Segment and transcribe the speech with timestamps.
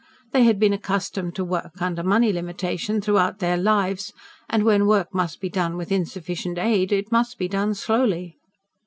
[0.31, 4.11] They had been accustomed to work under money limitation throughout their lives,
[4.49, 8.39] and, when work must be done with insufficient aid, it must be done slowly.